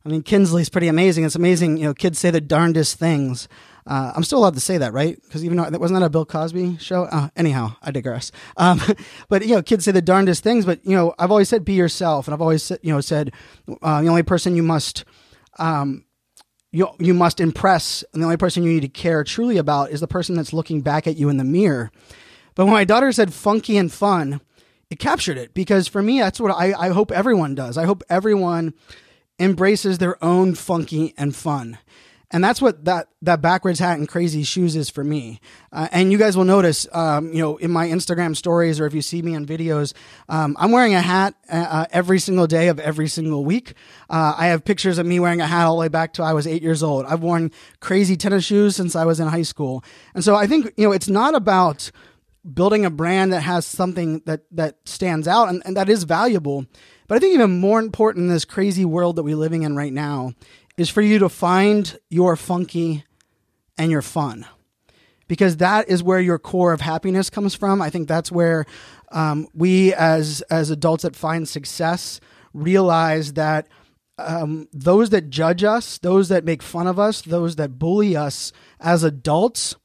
I 0.05 0.09
mean, 0.09 0.21
Kinsley's 0.21 0.69
pretty 0.69 0.87
amazing. 0.87 1.25
It's 1.25 1.35
amazing. 1.35 1.77
You 1.77 1.87
know, 1.87 1.93
kids 1.93 2.19
say 2.19 2.31
the 2.31 2.41
darndest 2.41 2.97
things. 2.97 3.49
Uh, 3.85 4.13
I'm 4.15 4.23
still 4.23 4.39
allowed 4.39 4.53
to 4.53 4.59
say 4.61 4.77
that, 4.77 4.93
right? 4.93 5.21
Because 5.23 5.43
even 5.43 5.57
though 5.57 5.69
that 5.69 5.79
wasn't 5.79 5.99
that 5.99 6.05
a 6.05 6.09
Bill 6.09 6.25
Cosby 6.25 6.77
show? 6.77 7.03
Uh, 7.03 7.29
anyhow, 7.35 7.75
I 7.81 7.91
digress. 7.91 8.31
Um, 8.55 8.81
but 9.29 9.45
you 9.45 9.55
know, 9.55 9.61
kids 9.61 9.85
say 9.85 9.91
the 9.91 10.01
darndest 10.01 10.43
things. 10.43 10.65
But 10.65 10.85
you 10.85 10.95
know, 10.95 11.13
I've 11.19 11.31
always 11.31 11.49
said 11.49 11.65
be 11.65 11.73
yourself, 11.73 12.27
and 12.27 12.33
I've 12.33 12.41
always 12.41 12.71
you 12.81 12.93
know 12.93 13.01
said 13.01 13.33
uh, 13.81 14.01
the 14.01 14.07
only 14.07 14.23
person 14.23 14.55
you 14.55 14.63
must 14.63 15.03
um, 15.59 16.05
you 16.71 16.87
you 16.99 17.13
must 17.13 17.39
impress, 17.39 18.03
and 18.13 18.21
the 18.21 18.25
only 18.25 18.37
person 18.37 18.63
you 18.63 18.71
need 18.71 18.81
to 18.81 18.87
care 18.87 19.23
truly 19.23 19.57
about 19.57 19.91
is 19.91 19.99
the 19.99 20.07
person 20.07 20.35
that's 20.35 20.53
looking 20.53 20.81
back 20.81 21.05
at 21.05 21.17
you 21.17 21.29
in 21.29 21.37
the 21.37 21.43
mirror. 21.43 21.91
But 22.55 22.65
when 22.65 22.73
my 22.73 22.85
daughter 22.85 23.11
said 23.11 23.33
funky 23.33 23.77
and 23.77 23.91
fun, 23.91 24.39
it 24.89 24.99
captured 24.99 25.37
it 25.37 25.53
because 25.53 25.87
for 25.87 26.01
me, 26.01 26.19
that's 26.19 26.39
what 26.39 26.51
I, 26.51 26.73
I 26.73 26.89
hope 26.89 27.11
everyone 27.11 27.55
does. 27.55 27.77
I 27.77 27.85
hope 27.85 28.03
everyone 28.09 28.73
embraces 29.39 29.97
their 29.97 30.23
own 30.23 30.53
funky 30.53 31.13
and 31.17 31.35
fun 31.35 31.79
and 32.33 32.43
that's 32.43 32.61
what 32.61 32.83
that 32.85 33.09
that 33.21 33.41
backwards 33.41 33.79
hat 33.79 33.99
and 33.99 34.09
crazy 34.09 34.43
shoes 34.43 34.75
is 34.75 34.89
for 34.89 35.03
me. 35.03 35.39
Uh, 35.71 35.87
and 35.91 36.11
you 36.11 36.17
guys 36.17 36.35
will 36.35 36.43
notice, 36.43 36.87
um, 36.91 37.31
you 37.31 37.39
know, 37.39 37.57
in 37.57 37.71
my 37.71 37.87
Instagram 37.87 38.35
stories 38.35 38.79
or 38.79 38.87
if 38.87 38.93
you 38.93 39.01
see 39.01 39.21
me 39.21 39.35
on 39.35 39.45
videos, 39.45 39.93
um, 40.27 40.57
I'm 40.59 40.71
wearing 40.71 40.95
a 40.95 41.01
hat 41.01 41.35
uh, 41.49 41.55
uh, 41.55 41.85
every 41.91 42.19
single 42.19 42.47
day 42.47 42.67
of 42.67 42.79
every 42.79 43.07
single 43.07 43.45
week. 43.45 43.75
Uh, 44.09 44.33
I 44.35 44.47
have 44.47 44.65
pictures 44.65 44.97
of 44.97 45.05
me 45.05 45.19
wearing 45.19 45.41
a 45.41 45.47
hat 45.47 45.65
all 45.65 45.75
the 45.75 45.81
way 45.81 45.87
back 45.87 46.13
to 46.13 46.23
I 46.23 46.33
was 46.33 46.47
eight 46.47 46.63
years 46.63 46.81
old. 46.81 47.05
I've 47.05 47.21
worn 47.21 47.51
crazy 47.79 48.17
tennis 48.17 48.43
shoes 48.43 48.75
since 48.75 48.95
I 48.95 49.05
was 49.05 49.19
in 49.19 49.27
high 49.27 49.43
school, 49.43 49.83
and 50.15 50.23
so 50.23 50.35
I 50.35 50.47
think 50.47 50.73
you 50.75 50.87
know 50.87 50.91
it's 50.91 51.07
not 51.07 51.35
about 51.35 51.91
building 52.51 52.83
a 52.83 52.89
brand 52.89 53.31
that 53.31 53.41
has 53.41 53.65
something 53.65 54.21
that 54.25 54.41
that 54.51 54.77
stands 54.85 55.27
out 55.27 55.49
and, 55.49 55.61
and 55.65 55.77
that 55.77 55.87
is 55.87 56.03
valuable. 56.03 56.65
But 57.07 57.15
I 57.15 57.19
think 57.19 57.35
even 57.35 57.59
more 57.59 57.79
important 57.79 58.23
in 58.23 58.29
this 58.29 58.45
crazy 58.45 58.85
world 58.85 59.17
that 59.17 59.23
we're 59.23 59.35
living 59.35 59.63
in 59.63 59.75
right 59.75 59.93
now 59.93 60.33
is 60.77 60.89
for 60.89 61.01
you 61.01 61.19
to 61.19 61.29
find 61.29 61.97
your 62.09 62.35
funky 62.35 63.03
and 63.77 63.91
your 63.91 64.01
fun 64.01 64.45
because 65.27 65.57
that 65.57 65.89
is 65.89 66.03
where 66.03 66.19
your 66.19 66.39
core 66.39 66.73
of 66.73 66.81
happiness 66.81 67.29
comes 67.29 67.55
from. 67.55 67.81
I 67.81 67.89
think 67.89 68.07
that's 68.07 68.31
where 68.31 68.65
um, 69.11 69.47
we, 69.53 69.93
as 69.93 70.41
as 70.49 70.69
adults 70.69 71.03
that 71.03 71.15
find 71.15 71.47
success, 71.47 72.19
realize 72.53 73.33
that 73.33 73.67
um, 74.17 74.67
those 74.71 75.09
that 75.09 75.29
judge 75.29 75.63
us, 75.63 75.97
those 75.99 76.29
that 76.29 76.45
make 76.45 76.61
fun 76.61 76.87
of 76.87 76.99
us, 76.99 77.21
those 77.21 77.55
that 77.55 77.79
bully 77.79 78.15
us 78.15 78.51
as 78.79 79.03
adults, 79.03 79.75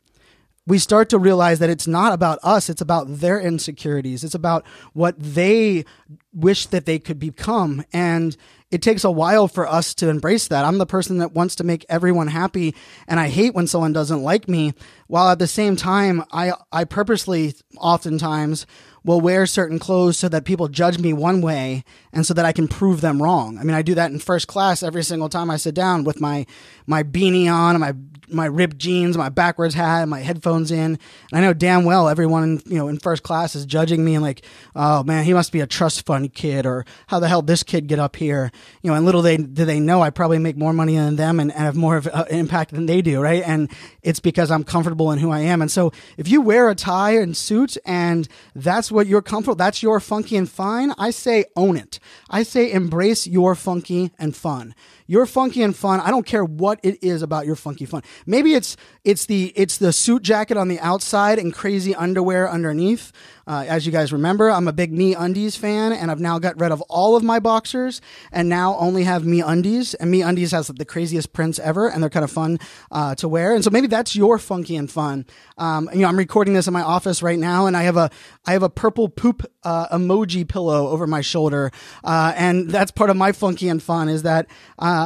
we 0.66 0.78
start 0.78 1.09
to 1.09 1.18
realize 1.18 1.61
that 1.61 1.71
it's 1.71 1.87
not 1.87 2.12
about 2.12 2.38
us, 2.42 2.68
it's 2.68 2.83
about 2.83 3.07
their 3.09 3.40
insecurities. 3.40 4.23
It's 4.23 4.35
about 4.35 4.66
what 4.92 5.18
they 5.18 5.87
wish 6.35 6.66
that 6.66 6.85
they 6.85 6.99
could 6.99 7.18
become. 7.18 7.85
And 7.90 8.37
it 8.70 8.82
takes 8.82 9.04
a 9.04 9.10
while 9.10 9.48
for 9.48 9.66
us 9.66 9.94
to 9.94 10.08
embrace 10.08 10.48
that. 10.48 10.64
I'm 10.64 10.78
the 10.78 10.87
person 10.87 11.18
that 11.18 11.32
wants 11.32 11.56
to 11.56 11.64
make 11.64 11.87
everyone 11.88 12.28
happy, 12.28 12.75
and 13.06 13.18
I 13.18 13.28
hate 13.28 13.54
when 13.54 13.66
someone 13.66 13.92
doesn't 13.92 14.22
like 14.22 14.48
me, 14.48 14.75
while 15.06 15.30
at 15.30 15.38
the 15.38 15.46
same 15.46 15.76
time, 15.76 16.25
I, 16.30 16.52
I 16.70 16.84
purposely 16.84 17.54
oftentimes 17.78 18.66
will 19.08 19.22
wear 19.22 19.46
certain 19.46 19.78
clothes 19.78 20.18
so 20.18 20.28
that 20.28 20.44
people 20.44 20.68
judge 20.68 20.98
me 20.98 21.14
one 21.14 21.40
way 21.40 21.82
and 22.12 22.26
so 22.26 22.34
that 22.34 22.44
I 22.44 22.52
can 22.52 22.68
prove 22.68 23.00
them 23.00 23.22
wrong. 23.22 23.56
I 23.58 23.64
mean, 23.64 23.74
I 23.74 23.80
do 23.80 23.94
that 23.94 24.10
in 24.10 24.18
first 24.18 24.48
class 24.48 24.82
every 24.82 25.02
single 25.02 25.30
time 25.30 25.48
I 25.48 25.56
sit 25.56 25.74
down 25.74 26.04
with 26.04 26.20
my 26.20 26.44
my 26.86 27.02
beanie 27.02 27.50
on 27.50 27.74
and 27.74 27.80
my 27.80 27.94
my 28.30 28.44
ripped 28.44 28.76
jeans, 28.76 29.16
my 29.16 29.30
backwards 29.30 29.74
hat, 29.74 30.06
my 30.08 30.20
headphones 30.20 30.70
in. 30.70 30.78
And 30.78 30.98
I 31.32 31.40
know 31.40 31.54
damn 31.54 31.84
well 31.84 32.06
everyone 32.08 32.42
in, 32.42 32.62
you 32.66 32.76
know 32.76 32.88
in 32.88 32.98
first 32.98 33.22
class 33.22 33.54
is 33.54 33.64
judging 33.64 34.04
me 34.04 34.14
and 34.14 34.22
like, 34.22 34.44
oh 34.76 35.02
man, 35.02 35.24
he 35.24 35.32
must 35.32 35.52
be 35.52 35.60
a 35.60 35.66
trust 35.66 36.04
fund 36.04 36.34
kid, 36.34 36.66
or 36.66 36.84
how 37.06 37.18
the 37.18 37.28
hell 37.28 37.40
this 37.40 37.62
kid 37.62 37.86
get 37.86 37.98
up 37.98 38.16
here? 38.16 38.52
You 38.82 38.90
know, 38.90 38.96
and 38.96 39.06
little 39.06 39.22
they 39.22 39.38
do 39.38 39.64
they 39.64 39.80
know 39.80 40.02
I 40.02 40.10
probably 40.10 40.38
make 40.38 40.58
more 40.58 40.74
money 40.74 40.96
than 40.96 41.16
them 41.16 41.40
and, 41.40 41.50
and 41.50 41.60
have 41.60 41.76
more 41.76 41.96
of 41.96 42.06
an 42.06 42.26
impact 42.28 42.72
than 42.72 42.84
they 42.84 43.00
do, 43.00 43.20
right? 43.20 43.42
And 43.42 43.70
it's 44.02 44.20
because 44.20 44.50
I'm 44.50 44.64
comfortable 44.64 45.10
in 45.12 45.18
who 45.18 45.30
I 45.30 45.40
am. 45.40 45.62
And 45.62 45.70
so 45.70 45.92
if 46.18 46.28
you 46.28 46.42
wear 46.42 46.68
a 46.68 46.74
tie 46.74 47.16
and 47.16 47.34
suit 47.34 47.78
and 47.86 48.28
that's 48.54 48.92
what 48.92 48.97
you're 49.06 49.22
comfortable, 49.22 49.54
that's 49.54 49.82
your 49.82 50.00
funky 50.00 50.36
and 50.36 50.48
fine. 50.48 50.92
I 50.98 51.10
say 51.10 51.44
own 51.56 51.76
it. 51.76 52.00
I 52.28 52.42
say 52.42 52.72
embrace 52.72 53.26
your 53.26 53.54
funky 53.54 54.12
and 54.18 54.34
fun. 54.34 54.74
You're 55.10 55.24
funky 55.24 55.62
and 55.62 55.74
fun. 55.74 56.00
I 56.00 56.10
don't 56.10 56.26
care 56.26 56.44
what 56.44 56.78
it 56.82 57.02
is 57.02 57.22
about 57.22 57.46
your 57.46 57.56
funky 57.56 57.86
fun. 57.86 58.02
Maybe 58.26 58.52
it's 58.52 58.76
it's 59.04 59.24
the 59.24 59.54
it's 59.56 59.78
the 59.78 59.90
suit 59.90 60.22
jacket 60.22 60.58
on 60.58 60.68
the 60.68 60.78
outside 60.80 61.38
and 61.38 61.52
crazy 61.52 61.94
underwear 61.94 62.48
underneath. 62.48 63.10
Uh, 63.46 63.64
as 63.66 63.86
you 63.86 63.92
guys 63.92 64.12
remember, 64.12 64.50
I'm 64.50 64.68
a 64.68 64.74
big 64.74 64.92
MeUndies 64.92 65.56
fan, 65.56 65.94
and 65.94 66.10
I've 66.10 66.20
now 66.20 66.38
got 66.38 66.60
rid 66.60 66.70
of 66.70 66.82
all 66.82 67.16
of 67.16 67.22
my 67.22 67.40
boxers 67.40 68.02
and 68.30 68.46
now 68.50 68.76
only 68.76 69.04
have 69.04 69.22
MeUndies. 69.22 69.94
And 69.98 70.12
MeUndies 70.12 70.52
has 70.52 70.68
the 70.68 70.84
craziest 70.84 71.32
prints 71.32 71.58
ever, 71.58 71.88
and 71.88 72.02
they're 72.02 72.10
kind 72.10 72.24
of 72.24 72.30
fun 72.30 72.58
uh, 72.90 73.14
to 73.14 73.26
wear. 73.26 73.54
And 73.54 73.64
so 73.64 73.70
maybe 73.70 73.86
that's 73.86 74.14
your 74.14 74.38
funky 74.38 74.76
and 74.76 74.90
fun. 74.90 75.24
Um, 75.56 75.88
you 75.94 76.00
know, 76.00 76.08
I'm 76.08 76.18
recording 76.18 76.52
this 76.52 76.66
in 76.66 76.74
my 76.74 76.82
office 76.82 77.22
right 77.22 77.38
now, 77.38 77.64
and 77.64 77.74
I 77.74 77.84
have 77.84 77.96
a 77.96 78.10
I 78.46 78.52
have 78.52 78.62
a 78.62 78.68
purple 78.68 79.08
poop 79.08 79.50
uh, 79.62 79.96
emoji 79.96 80.46
pillow 80.46 80.88
over 80.88 81.06
my 81.06 81.22
shoulder, 81.22 81.70
uh, 82.04 82.34
and 82.36 82.68
that's 82.68 82.90
part 82.90 83.08
of 83.08 83.16
my 83.16 83.32
funky 83.32 83.70
and 83.70 83.82
fun. 83.82 84.10
Is 84.10 84.24
that 84.24 84.46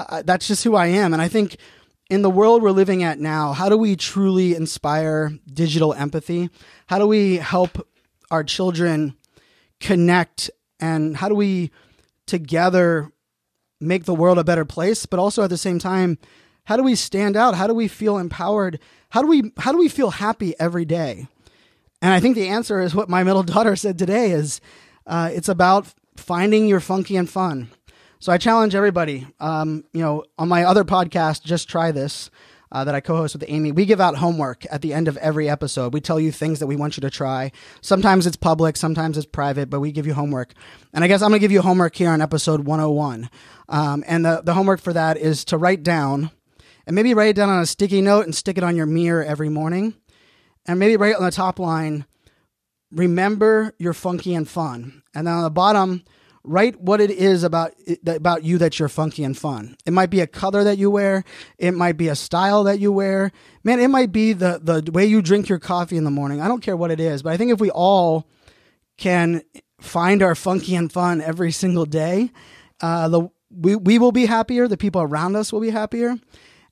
uh, 0.08 0.22
that's 0.22 0.46
just 0.46 0.64
who 0.64 0.76
I 0.76 0.86
am, 0.86 1.12
and 1.12 1.22
I 1.22 1.28
think 1.28 1.56
in 2.10 2.22
the 2.22 2.30
world 2.30 2.62
we're 2.62 2.72
living 2.72 3.02
at 3.02 3.18
now, 3.18 3.52
how 3.52 3.68
do 3.68 3.76
we 3.76 3.96
truly 3.96 4.54
inspire 4.54 5.32
digital 5.52 5.94
empathy? 5.94 6.50
How 6.86 6.98
do 6.98 7.06
we 7.06 7.36
help 7.36 7.86
our 8.30 8.44
children 8.44 9.16
connect? 9.80 10.50
And 10.78 11.16
how 11.16 11.28
do 11.28 11.34
we 11.34 11.70
together 12.26 13.10
make 13.80 14.04
the 14.04 14.14
world 14.14 14.38
a 14.38 14.44
better 14.44 14.64
place? 14.64 15.06
But 15.06 15.20
also 15.20 15.42
at 15.42 15.50
the 15.50 15.56
same 15.56 15.78
time 15.78 16.18
how 16.64 16.76
do 16.76 16.82
we 16.82 16.94
stand 16.94 17.36
out? 17.36 17.54
How 17.54 17.66
do 17.66 17.74
we 17.74 17.88
feel 17.88 18.18
empowered? 18.18 18.78
How 19.10 19.22
do 19.22 19.28
we 19.28 19.52
how 19.58 19.72
do 19.72 19.78
we 19.78 19.88
feel 19.88 20.10
happy 20.10 20.54
every 20.58 20.84
day? 20.84 21.26
And 22.00 22.12
i 22.12 22.20
think 22.20 22.34
the 22.34 22.48
answer 22.48 22.80
is 22.80 22.94
what 22.94 23.08
my 23.08 23.24
middle 23.28 23.42
daughter 23.42 23.76
said 23.76 23.98
today 23.98 24.32
is 24.32 24.60
uh, 25.06 25.30
it's 25.32 25.48
about 25.48 25.92
finding 26.16 26.68
your 26.68 26.80
funky 26.80 27.16
and 27.16 27.28
fun 27.28 27.70
so 28.22 28.32
i 28.32 28.38
challenge 28.38 28.74
everybody 28.74 29.26
um, 29.40 29.84
you 29.92 30.00
know 30.00 30.24
on 30.38 30.48
my 30.48 30.62
other 30.64 30.84
podcast 30.84 31.42
just 31.42 31.68
try 31.68 31.90
this 31.90 32.30
uh, 32.72 32.84
that 32.84 32.94
I 32.94 33.00
co 33.00 33.16
host 33.16 33.34
with 33.34 33.44
Amy, 33.46 33.70
we 33.70 33.84
give 33.84 34.00
out 34.00 34.16
homework 34.16 34.64
at 34.70 34.80
the 34.80 34.94
end 34.94 35.06
of 35.06 35.18
every 35.18 35.48
episode. 35.48 35.92
We 35.92 36.00
tell 36.00 36.18
you 36.18 36.32
things 36.32 36.58
that 36.58 36.66
we 36.66 36.74
want 36.74 36.96
you 36.96 37.02
to 37.02 37.10
try. 37.10 37.52
Sometimes 37.82 38.26
it's 38.26 38.36
public, 38.36 38.78
sometimes 38.78 39.18
it's 39.18 39.26
private, 39.26 39.68
but 39.68 39.80
we 39.80 39.92
give 39.92 40.06
you 40.06 40.14
homework. 40.14 40.54
And 40.94 41.04
I 41.04 41.06
guess 41.06 41.20
I'm 41.20 41.28
going 41.28 41.38
to 41.38 41.44
give 41.44 41.52
you 41.52 41.60
homework 41.60 41.94
here 41.94 42.08
on 42.08 42.22
episode 42.22 42.64
101. 42.64 43.28
Um, 43.68 44.02
and 44.06 44.24
the, 44.24 44.40
the 44.42 44.54
homework 44.54 44.80
for 44.80 44.94
that 44.94 45.18
is 45.18 45.44
to 45.46 45.58
write 45.58 45.82
down, 45.82 46.30
and 46.86 46.96
maybe 46.96 47.12
write 47.12 47.28
it 47.28 47.36
down 47.36 47.50
on 47.50 47.60
a 47.60 47.66
sticky 47.66 48.00
note 48.00 48.24
and 48.24 48.34
stick 48.34 48.56
it 48.56 48.64
on 48.64 48.74
your 48.74 48.86
mirror 48.86 49.22
every 49.22 49.50
morning. 49.50 49.94
And 50.64 50.78
maybe 50.78 50.96
write 50.96 51.16
on 51.16 51.24
the 51.24 51.30
top 51.30 51.58
line, 51.58 52.06
remember 52.90 53.74
you're 53.78 53.92
funky 53.92 54.34
and 54.34 54.48
fun. 54.48 55.02
And 55.14 55.26
then 55.26 55.34
on 55.34 55.42
the 55.42 55.50
bottom, 55.50 56.04
write 56.44 56.80
what 56.80 57.00
it 57.00 57.10
is 57.10 57.44
about 57.44 57.72
about 58.06 58.44
you 58.44 58.58
that 58.58 58.78
you're 58.78 58.88
funky 58.88 59.24
and 59.24 59.36
fun. 59.36 59.76
It 59.86 59.92
might 59.92 60.10
be 60.10 60.20
a 60.20 60.26
color 60.26 60.64
that 60.64 60.78
you 60.78 60.90
wear, 60.90 61.24
it 61.58 61.72
might 61.72 61.96
be 61.96 62.08
a 62.08 62.16
style 62.16 62.64
that 62.64 62.78
you 62.78 62.92
wear. 62.92 63.32
Man, 63.64 63.80
it 63.80 63.88
might 63.88 64.12
be 64.12 64.32
the 64.32 64.60
the 64.62 64.90
way 64.92 65.06
you 65.06 65.22
drink 65.22 65.48
your 65.48 65.58
coffee 65.58 65.96
in 65.96 66.04
the 66.04 66.10
morning. 66.10 66.40
I 66.40 66.48
don't 66.48 66.62
care 66.62 66.76
what 66.76 66.90
it 66.90 67.00
is, 67.00 67.22
but 67.22 67.32
I 67.32 67.36
think 67.36 67.52
if 67.52 67.60
we 67.60 67.70
all 67.70 68.28
can 68.98 69.42
find 69.80 70.22
our 70.22 70.34
funky 70.34 70.74
and 70.74 70.92
fun 70.92 71.20
every 71.20 71.52
single 71.52 71.86
day, 71.86 72.30
uh, 72.80 73.08
the 73.08 73.28
we, 73.50 73.76
we 73.76 73.98
will 73.98 74.12
be 74.12 74.26
happier. 74.26 74.66
The 74.66 74.76
people 74.76 75.02
around 75.02 75.36
us 75.36 75.52
will 75.52 75.60
be 75.60 75.70
happier 75.70 76.16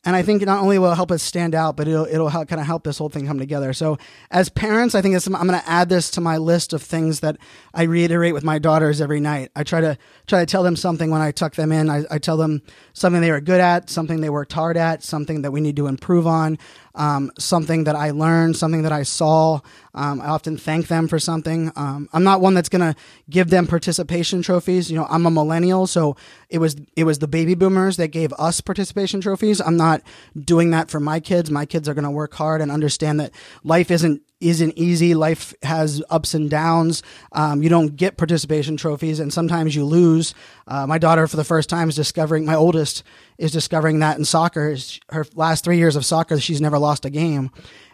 and 0.04 0.16
I 0.16 0.22
think 0.22 0.42
not 0.46 0.62
only 0.62 0.78
will 0.78 0.92
it 0.92 0.96
help 0.96 1.10
us 1.10 1.22
stand 1.22 1.54
out, 1.54 1.76
but 1.76 1.86
it'll 1.86 2.06
it'll 2.06 2.30
help, 2.30 2.48
kind 2.48 2.58
of 2.60 2.66
help 2.66 2.84
this 2.84 2.96
whole 2.96 3.10
thing 3.10 3.26
come 3.26 3.38
together. 3.38 3.74
So 3.74 3.98
as 4.30 4.48
parents, 4.48 4.94
I 4.94 5.02
think 5.02 5.14
I'm 5.14 5.32
going 5.46 5.60
to 5.60 5.68
add 5.68 5.90
this 5.90 6.10
to 6.12 6.22
my 6.22 6.38
list 6.38 6.72
of 6.72 6.82
things 6.82 7.20
that 7.20 7.36
I 7.74 7.82
reiterate 7.82 8.32
with 8.32 8.42
my 8.42 8.58
daughters 8.58 9.02
every 9.02 9.20
night. 9.20 9.50
I 9.54 9.62
try 9.62 9.82
to 9.82 9.98
try 10.26 10.40
to 10.40 10.46
tell 10.46 10.62
them 10.62 10.74
something 10.74 11.10
when 11.10 11.20
I 11.20 11.32
tuck 11.32 11.54
them 11.54 11.70
in. 11.70 11.90
I, 11.90 12.04
I 12.10 12.18
tell 12.18 12.38
them 12.38 12.62
something 12.94 13.20
they 13.20 13.30
were 13.30 13.42
good 13.42 13.60
at, 13.60 13.90
something 13.90 14.22
they 14.22 14.30
worked 14.30 14.54
hard 14.54 14.78
at, 14.78 15.02
something 15.02 15.42
that 15.42 15.50
we 15.50 15.60
need 15.60 15.76
to 15.76 15.86
improve 15.86 16.26
on 16.26 16.56
um, 16.94 17.30
something 17.38 17.84
that 17.84 17.96
I 17.96 18.10
learned, 18.10 18.56
something 18.56 18.82
that 18.82 18.92
I 18.92 19.02
saw. 19.02 19.60
Um, 19.94 20.20
I 20.20 20.26
often 20.26 20.56
thank 20.56 20.88
them 20.88 21.08
for 21.08 21.18
something. 21.18 21.72
Um, 21.76 22.08
I'm 22.12 22.24
not 22.24 22.40
one 22.40 22.54
that's 22.54 22.68
to 22.94 22.94
give 23.28 23.50
them 23.50 23.66
participation 23.66 24.42
trophies. 24.42 24.90
You 24.90 24.96
know, 24.98 25.06
I'm 25.08 25.26
a 25.26 25.30
millennial, 25.30 25.86
so 25.86 26.16
it 26.48 26.58
was 26.58 26.76
it 26.96 27.04
was 27.04 27.18
the 27.18 27.28
baby 27.28 27.54
boomers 27.54 27.96
that 27.96 28.08
gave 28.08 28.32
us 28.34 28.60
participation 28.60 29.20
trophies. 29.20 29.60
I'm 29.60 29.76
not 29.76 30.02
doing 30.38 30.70
that 30.70 30.90
for 30.90 31.00
my 31.00 31.20
kids. 31.20 31.50
My 31.50 31.66
kids 31.66 31.88
are 31.88 31.94
to 32.04 32.10
work 32.10 32.34
hard 32.34 32.60
and 32.60 32.70
understand 32.70 33.20
that 33.20 33.32
life 33.64 33.90
isn't 33.90 34.22
isn't 34.40 34.76
easy. 34.76 35.14
Life 35.14 35.54
has 35.62 36.02
ups 36.08 36.34
and 36.34 36.48
downs. 36.48 37.02
Um, 37.32 37.62
you 37.62 37.68
don't 37.68 37.94
get 37.94 38.16
participation 38.16 38.76
trophies, 38.76 39.20
and 39.20 39.32
sometimes 39.32 39.76
you 39.76 39.84
lose. 39.84 40.34
Uh, 40.66 40.86
my 40.86 40.98
daughter, 40.98 41.26
for 41.26 41.36
the 41.36 41.44
first 41.44 41.68
time, 41.68 41.88
is 41.88 41.94
discovering. 41.96 42.44
My 42.44 42.54
oldest 42.54 43.02
is 43.38 43.52
discovering 43.52 43.98
that 44.00 44.18
in 44.18 44.24
soccer. 44.24 44.74
Her 45.10 45.26
last 45.34 45.64
three 45.64 45.78
years 45.78 45.96
of 45.96 46.04
soccer, 46.04 46.40
she's 46.40 46.60
never 46.60 46.78
lost 46.78 47.04
a 47.04 47.10
game, 47.10 47.50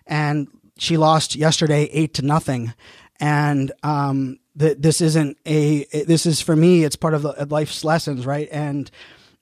and 0.07 0.49
she 0.79 0.97
lost 0.97 1.35
yesterday 1.35 1.85
eight 1.93 2.15
to 2.15 2.23
nothing. 2.23 2.73
And 3.19 3.73
um, 3.83 4.38
th- 4.59 4.79
this 4.79 5.00
isn't 5.00 5.38
a. 5.47 5.85
This 6.05 6.26
is 6.26 6.41
for 6.41 6.55
me. 6.55 6.85
It's 6.85 6.97
part 6.97 7.15
of 7.15 7.23
the, 7.23 7.47
life's 7.50 7.83
lessons, 7.83 8.25
right? 8.25 8.49
And 8.53 8.91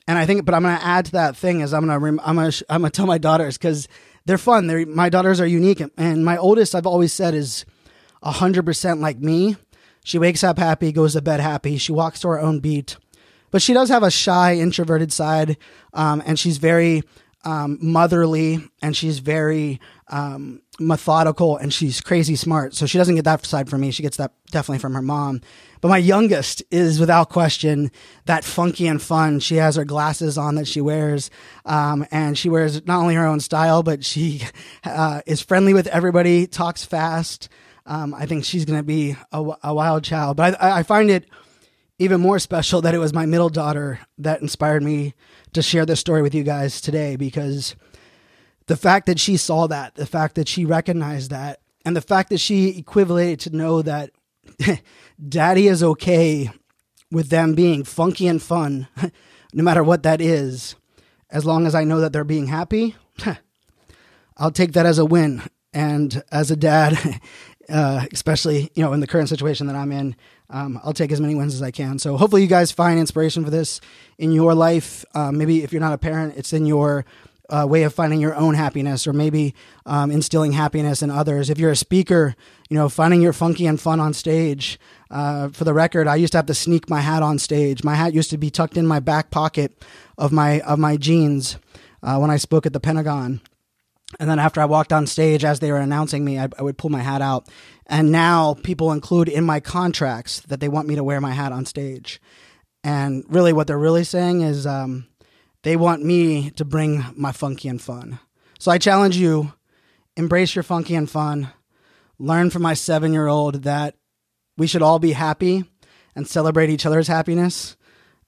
and 0.07 0.19
I 0.19 0.27
think, 0.27 0.45
but 0.45 0.55
I'm 0.55 0.63
going 0.63 0.79
to 0.79 0.85
add 0.85 1.07
to 1.07 1.13
that 1.13 1.37
thing 1.37 1.61
is 1.61 1.73
I'm 1.75 1.87
going 1.87 2.17
to 2.17 2.25
I'm 2.25 2.37
going 2.37 2.51
to 2.51 2.65
I'm 2.69 2.83
going 2.83 2.91
to 2.91 2.97
tell 2.97 3.07
my 3.07 3.19
daughters 3.19 3.59
because 3.59 3.89
they're 4.27 4.39
fun. 4.39 4.67
They're 4.67 4.87
my 4.87 5.09
daughters 5.09 5.41
are 5.41 5.47
unique, 5.47 5.83
and 5.97 6.25
my 6.25 6.37
oldest 6.37 6.75
I've 6.75 6.87
always 6.87 7.13
said 7.13 7.35
is 7.35 7.65
hundred 8.23 8.65
percent 8.65 9.01
like 9.01 9.19
me. 9.19 9.57
She 10.03 10.19
wakes 10.19 10.45
up 10.45 10.59
happy, 10.59 10.93
goes 10.93 11.15
to 11.15 11.23
bed 11.23 11.41
happy. 11.41 11.79
She 11.79 11.93
walks 11.93 12.21
to 12.21 12.29
her 12.29 12.41
own 12.41 12.61
beat, 12.61 12.97
but 13.51 13.63
she 13.63 13.73
does 13.73 13.89
have 13.89 14.03
a 14.03 14.11
shy, 14.11 14.55
introverted 14.57 15.13
side, 15.13 15.57
um, 15.93 16.23
and 16.27 16.39
she's 16.39 16.59
very 16.59 17.03
um, 17.45 17.79
motherly, 17.81 18.59
and 18.83 18.97
she's 18.97 19.19
very 19.19 19.81
um, 20.09 20.61
methodical, 20.79 21.57
and 21.57 21.73
she's 21.73 22.01
crazy 22.01 22.37
smart. 22.37 22.75
So 22.75 22.87
she 22.87 22.99
doesn't 22.99 23.15
get 23.15 23.25
that 23.25 23.45
side 23.47 23.69
from 23.71 23.81
me. 23.81 23.91
She 23.91 24.03
gets 24.03 24.17
that 24.19 24.33
definitely 24.51 24.81
from 24.81 24.95
her 24.95 25.03
mom. 25.03 25.41
But 25.81 25.89
my 25.89 25.99
youngest 25.99 26.63
is 26.71 27.01
without 27.01 27.31
question 27.31 27.91
that 28.27 28.45
funky 28.45 28.87
and 28.87 29.01
fun. 29.01 29.41
She 29.41 29.57
has 29.57 29.77
her 29.77 29.85
glasses 29.85 30.39
on 30.39 30.55
that 30.57 30.67
she 30.67 30.81
wears, 30.81 31.31
um, 31.65 32.07
and 32.11 32.39
she 32.39 32.49
wears 32.49 32.87
not 32.87 33.01
only 33.01 33.15
her 33.15 33.27
own 33.27 33.41
style, 33.41 33.83
but 33.83 34.05
she 34.05 34.43
uh, 34.85 35.21
is 35.27 35.41
friendly 35.41 35.75
with 35.75 35.87
everybody, 35.89 36.47
talks 36.47 36.85
fast. 36.85 37.49
Um, 37.87 38.15
I 38.15 38.25
think 38.27 38.45
she's 38.45 38.65
going 38.65 38.79
to 38.79 38.85
be 38.85 39.17
a, 39.31 39.45
a, 39.63 39.75
wild 39.75 40.05
child. 40.05 40.39
But 40.39 40.61
I, 40.63 40.79
I 40.79 40.83
find 40.85 41.11
it 41.11 41.29
even 41.99 42.19
more 42.21 42.39
special 42.39 42.81
that 42.81 42.95
it 42.95 42.99
was 42.99 43.13
my 43.13 43.27
middle 43.27 43.51
daughter 43.51 44.01
that 44.19 44.41
inspired 44.41 44.83
me 44.83 45.13
to 45.53 45.63
share 45.63 45.85
this 45.85 46.01
story 46.01 46.23
with 46.23 46.35
you 46.35 46.43
guys 46.43 46.81
today 46.81 47.17
because 47.17 47.77
the 48.67 48.77
fact 48.77 49.07
that 49.07 49.19
she 49.19 49.37
saw 49.37 49.67
that, 49.67 49.95
the 49.95 50.07
fact 50.07 50.35
that 50.37 50.49
she 50.49 50.65
recognized 50.65 51.31
that, 51.31 51.61
and 51.85 51.97
the 51.97 52.01
fact 52.01 52.31
that 52.31 52.39
she 52.39 52.79
equivalated 52.79 53.41
to 53.41 53.57
know 53.57 53.83
that 53.83 54.11
daddy 55.29 55.69
is 55.69 55.83
okay 55.83 56.51
with 57.11 57.29
them 57.29 57.55
being 57.55 57.85
funky 57.85 58.27
and 58.27 58.43
fun, 58.43 58.89
no 59.53 59.63
matter 59.63 59.85
what 59.85 60.03
that 60.03 60.21
is, 60.21 60.75
as 61.31 61.45
long 61.45 61.67
as 61.67 61.75
I 61.75 61.85
know 61.85 62.01
that 62.01 62.13
they're 62.13 62.25
being 62.25 62.47
happy. 62.47 62.97
I'll 64.37 64.51
take 64.51 64.73
that 64.73 64.87
as 64.87 64.99
a 64.99 65.05
win. 65.05 65.43
And 65.73 66.23
as 66.33 66.51
a 66.51 66.57
dad, 66.57 67.21
uh, 67.69 68.07
especially 68.13 68.71
you 68.75 68.83
know 68.83 68.93
in 68.93 69.01
the 69.01 69.07
current 69.07 69.29
situation 69.29 69.67
that 69.67 69.77
I'm 69.77 69.93
in, 69.93 70.17
um, 70.51 70.81
I'll 70.85 70.93
take 70.93 71.13
as 71.13 71.21
many 71.21 71.35
wins 71.35 71.55
as 71.55 71.63
I 71.63 71.71
can. 71.71 71.99
So 71.99 72.17
hopefully 72.17 72.43
you 72.43 72.49
guys 72.49 72.71
find 72.71 72.99
inspiration 72.99 73.45
for 73.45 73.51
this 73.51 73.81
in 74.19 74.33
your 74.33 74.55
life. 74.55 75.05
Uh, 75.15 75.33
maybe 75.33 75.63
if 75.63 75.73
you're 75.73 75.81
not 75.81 75.93
a 75.93 75.99
parent, 75.99 76.35
it's 76.37 76.53
in 76.53 76.67
your 76.67 77.05
uh, 77.51 77.67
way 77.69 77.83
of 77.83 77.95
finding 77.95 78.21
your 78.21 78.35
own 78.35 78.55
happiness 78.55 79.07
or 79.07 79.13
maybe 79.13 79.55
um, 79.87 80.11
instilling 80.11 80.53
happiness 80.53 81.03
in 81.03 81.11
others. 81.11 81.51
If 81.51 81.59
you're 81.59 81.71
a 81.71 81.77
speaker, 81.77 82.35
you 82.71 82.77
know, 82.77 82.89
finding 82.89 83.21
your 83.21 83.33
funky 83.33 83.67
and 83.67 83.81
fun 83.81 84.01
on 84.01 84.15
stage. 84.15 84.79
Uh, 85.11 85.49
for 85.51 85.65
the 85.65 85.75
record, 85.75 86.09
I 86.09 86.17
used 86.17 86.33
to 86.33 86.39
have 86.39 86.47
to 86.47 86.55
sneak 86.55 86.89
my 86.89 87.01
hat 87.01 87.23
on 87.23 87.39
stage. 87.39 87.85
My 87.85 87.95
hat 87.95 88.15
used 88.15 88.31
to 88.31 88.39
be 88.39 88.51
tucked 88.51 88.77
in 88.77 88.87
my 88.87 89.01
back 89.01 89.31
pocket 89.31 89.85
of 90.19 90.33
my 90.33 90.61
of 90.61 90.79
my 90.79 90.97
jeans 90.97 91.59
uh, 92.03 92.19
when 92.19 92.31
I 92.31 92.37
spoke 92.37 92.67
at 92.67 92.73
the 92.73 92.81
Pentagon. 92.81 93.41
And 94.21 94.31
then 94.31 94.39
after 94.39 94.61
I 94.61 94.67
walked 94.67 94.93
on 94.93 95.07
stage, 95.07 95.45
as 95.45 95.61
they 95.61 95.73
were 95.73 95.79
announcing 95.79 96.25
me, 96.25 96.39
I, 96.39 96.49
I 96.59 96.63
would 96.63 96.79
pull 96.79 96.91
my 96.91 97.01
hat 97.01 97.23
out. 97.23 97.49
And 97.87 98.13
now 98.13 98.55
people 98.55 98.93
include 98.93 99.29
in 99.29 99.45
my 99.45 99.61
contracts 99.61 100.41
that 100.41 100.61
they 100.61 100.69
want 100.69 100.89
me 100.89 100.95
to 100.95 101.05
wear 101.05 101.21
my 101.21 101.33
hat 101.33 101.53
on 101.53 101.67
stage. 101.67 102.21
And 102.83 103.25
really, 103.29 103.53
what 103.53 103.67
they're 103.67 103.79
really 103.79 104.05
saying 104.05 104.43
is 104.43 104.67
um, 104.67 105.07
they 105.65 105.77
want 105.77 106.05
me 106.05 106.51
to 106.51 106.65
bring 106.65 107.05
my 107.17 107.33
funky 107.33 107.69
and 107.69 107.81
fun. 107.83 108.21
So 108.59 108.71
I 108.71 108.79
challenge 108.79 109.17
you 109.17 109.53
embrace 110.17 110.55
your 110.55 110.63
funky 110.63 110.95
and 110.95 111.11
fun. 111.11 111.51
Learn 112.19 112.51
from 112.51 112.63
my 112.63 112.75
seven 112.75 113.13
year 113.13 113.27
old 113.27 113.65
that 113.65 113.97
we 114.57 114.67
should 114.67 114.83
all 114.83 114.99
be 115.01 115.13
happy 115.13 115.65
and 116.15 116.29
celebrate 116.29 116.71
each 116.71 116.87
other's 116.87 117.09
happiness 117.09 117.77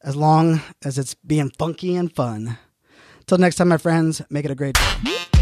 as 0.03 0.17
long 0.17 0.61
as 0.85 0.99
it's 0.99 1.15
being 1.15 1.51
funky 1.59 1.95
and 1.95 2.15
fun. 2.15 2.59
Till 3.27 3.39
next 3.39 3.57
time, 3.57 3.69
my 3.69 3.77
friends, 3.77 4.23
make 4.31 4.45
it 4.45 4.51
a 4.51 4.55
great 4.55 4.75
day. 4.75 5.36